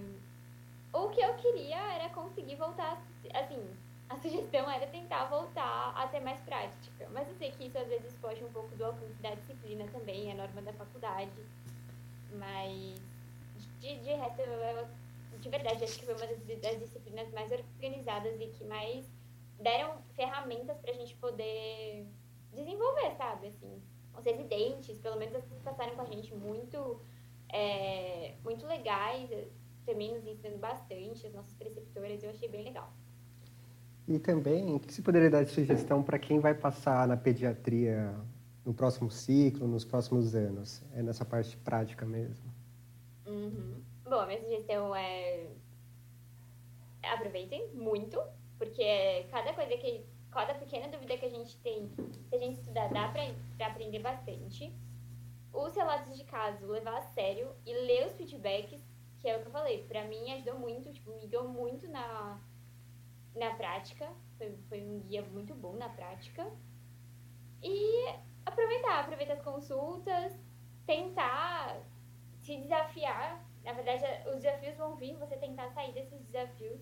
O 0.92 1.08
que 1.08 1.20
eu 1.20 1.34
queria 1.34 1.78
era 1.94 2.08
conseguir 2.10 2.56
voltar, 2.56 3.02
assim, 3.32 3.76
a 4.08 4.16
sugestão 4.20 4.70
era 4.70 4.86
tentar 4.88 5.26
voltar 5.26 5.92
a 5.96 6.06
ter 6.08 6.20
mais 6.20 6.40
prática. 6.40 7.08
Mas 7.10 7.28
eu 7.28 7.34
sei 7.36 7.52
que 7.52 7.66
isso 7.66 7.78
às 7.78 7.88
vezes 7.88 8.12
foge 8.18 8.44
um 8.44 8.52
pouco 8.52 8.74
do 8.76 8.84
alcance 8.84 9.22
da 9.22 9.34
disciplina 9.34 9.86
também, 9.92 10.30
a 10.30 10.34
norma 10.34 10.60
da 10.62 10.72
faculdade. 10.72 11.30
Mas, 12.32 13.00
de, 13.78 13.96
de 13.96 14.12
resto, 14.12 14.40
eu, 14.40 14.88
de 15.38 15.48
verdade, 15.48 15.84
acho 15.84 15.98
que 15.98 16.04
foi 16.04 16.14
uma 16.14 16.26
das, 16.26 16.38
das 16.60 16.78
disciplinas 16.78 17.32
mais 17.32 17.50
organizadas 17.50 18.40
e 18.40 18.46
que 18.48 18.64
mais 18.64 19.06
deram 19.58 19.96
ferramentas 20.14 20.76
para 20.78 20.90
a 20.90 20.94
gente 20.94 21.14
poder 21.16 22.06
desenvolver, 22.52 23.14
sabe? 23.16 23.48
Assim, 23.48 23.80
os 24.18 24.24
residentes, 24.24 24.98
pelo 24.98 25.16
menos 25.16 25.34
as 25.34 25.44
que 25.44 25.54
passaram 25.60 25.94
com 25.94 26.02
a 26.02 26.04
gente, 26.04 26.34
muito, 26.34 27.00
é, 27.52 28.34
muito 28.44 28.66
legais, 28.66 29.30
também 29.86 30.14
nos 30.14 30.26
ensinando 30.26 30.58
bastante, 30.58 31.26
as 31.26 31.32
nossas 31.32 31.54
preceptoras, 31.54 32.22
eu 32.22 32.30
achei 32.30 32.48
bem 32.48 32.64
legal. 32.64 32.92
E 34.08 34.18
também, 34.18 34.74
o 34.74 34.80
que 34.80 34.92
você 34.92 35.02
poderia 35.02 35.30
dar 35.30 35.44
de 35.44 35.50
sugestão 35.50 36.02
para 36.02 36.18
quem 36.18 36.40
vai 36.40 36.54
passar 36.54 37.06
na 37.06 37.16
pediatria 37.16 38.14
no 38.64 38.74
próximo 38.74 39.10
ciclo, 39.10 39.68
nos 39.68 39.84
próximos 39.84 40.34
anos? 40.34 40.82
É 40.94 41.02
nessa 41.02 41.24
parte 41.24 41.56
prática 41.58 42.04
mesmo? 42.04 42.44
Uhum. 43.26 43.80
Bom, 44.04 44.18
a 44.18 44.26
minha 44.26 44.40
sugestão 44.40 44.94
é 44.94 45.46
aproveitem 47.02 47.68
muito, 47.72 48.20
porque 48.58 49.26
cada 49.30 49.52
coisa 49.54 49.76
que 49.76 50.04
cada 50.30 50.54
pequena 50.54 50.88
dúvida 50.88 51.16
que 51.16 51.26
a 51.26 51.30
gente 51.30 51.56
tem, 51.58 51.90
se 52.28 52.34
a 52.34 52.38
gente 52.38 52.58
estudar, 52.58 52.88
dá 52.88 53.08
para 53.08 53.66
aprender 53.66 53.98
bastante. 53.98 54.72
Os 55.52 55.74
relatos 55.74 56.16
de 56.16 56.24
caso, 56.24 56.66
levar 56.66 56.98
a 56.98 57.02
sério 57.02 57.52
e 57.66 57.72
ler 57.72 58.06
os 58.06 58.12
feedbacks, 58.14 58.80
que 59.18 59.28
é 59.28 59.36
o 59.36 59.40
que 59.40 59.48
eu 59.48 59.52
falei, 59.52 59.84
para 59.84 60.04
mim 60.04 60.32
ajudou 60.32 60.58
muito, 60.58 60.92
tipo, 60.92 61.10
me 61.16 61.26
guiou 61.26 61.48
muito 61.48 61.88
na, 61.88 62.40
na 63.34 63.54
prática. 63.54 64.08
Foi, 64.38 64.56
foi 64.68 64.82
um 64.82 65.00
guia 65.00 65.22
muito 65.22 65.54
bom 65.54 65.74
na 65.74 65.88
prática. 65.88 66.50
E 67.62 68.06
aproveitar, 68.46 69.00
aproveitar 69.00 69.34
as 69.34 69.42
consultas, 69.42 70.32
tentar 70.86 71.82
se 72.40 72.56
desafiar. 72.56 73.44
Na 73.64 73.72
verdade, 73.72 74.04
os 74.28 74.36
desafios 74.36 74.76
vão 74.76 74.96
vir, 74.96 75.16
você 75.16 75.36
tentar 75.36 75.68
sair 75.70 75.92
desses 75.92 76.20
desafios. 76.22 76.80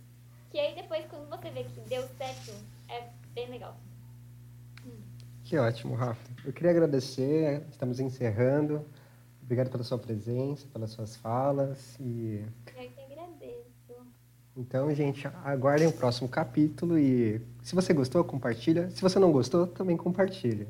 Que 0.50 0.60
aí 0.60 0.74
depois, 0.74 1.04
quando 1.06 1.28
você 1.28 1.50
vê 1.50 1.64
que 1.64 1.80
deu 1.80 2.02
certo, 2.16 2.52
é 2.88 3.08
bem 3.34 3.50
legal. 3.50 3.76
Que 5.44 5.56
ótimo, 5.56 5.94
Rafa. 5.94 6.20
Eu 6.44 6.52
queria 6.52 6.70
agradecer, 6.70 7.62
estamos 7.70 8.00
encerrando. 8.00 8.84
Obrigado 9.42 9.70
pela 9.70 9.82
sua 9.82 9.98
presença, 9.98 10.66
pelas 10.68 10.90
suas 10.90 11.16
falas 11.16 11.96
e... 11.98 12.44
Eu 12.66 12.90
que 12.90 13.00
agradeço. 13.00 13.68
Então, 14.54 14.94
gente, 14.94 15.26
aguardem 15.44 15.86
o 15.86 15.92
próximo 15.92 16.28
capítulo 16.28 16.98
e 16.98 17.40
se 17.62 17.74
você 17.74 17.94
gostou, 17.94 18.22
compartilha. 18.24 18.90
Se 18.90 19.00
você 19.00 19.18
não 19.18 19.32
gostou, 19.32 19.66
também 19.66 19.96
compartilha. 19.96 20.66